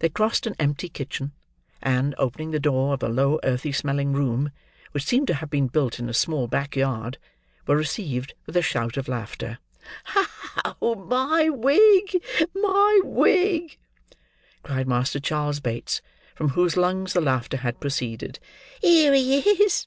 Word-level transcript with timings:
They 0.00 0.10
crossed 0.10 0.46
an 0.46 0.54
empty 0.58 0.90
kitchen; 0.90 1.32
and, 1.82 2.14
opening 2.18 2.50
the 2.50 2.60
door 2.60 2.92
of 2.92 3.02
a 3.02 3.08
low 3.08 3.40
earthy 3.42 3.72
smelling 3.72 4.12
room, 4.12 4.50
which 4.90 5.06
seemed 5.06 5.26
to 5.28 5.34
have 5.36 5.48
been 5.48 5.68
built 5.68 5.98
in 5.98 6.06
a 6.10 6.12
small 6.12 6.48
back 6.48 6.76
yard, 6.76 7.16
were 7.66 7.74
received 7.74 8.34
with 8.44 8.58
a 8.58 8.60
shout 8.60 8.98
of 8.98 9.08
laughter. 9.08 9.58
"Oh, 10.82 10.96
my 10.96 11.48
wig, 11.48 12.22
my 12.54 13.00
wig!" 13.02 13.78
cried 14.62 14.86
Master 14.86 15.18
Charles 15.18 15.60
Bates, 15.60 16.02
from 16.34 16.50
whose 16.50 16.76
lungs 16.76 17.14
the 17.14 17.22
laughter 17.22 17.56
had 17.56 17.80
proceeded: 17.80 18.38
"here 18.82 19.14
he 19.14 19.38
is! 19.38 19.86